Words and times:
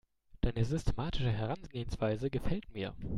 Deine 0.41 0.65
systematische 0.65 1.31
Herangehensweise 1.31 2.31
gefällt 2.31 2.73
mir. 2.73 2.95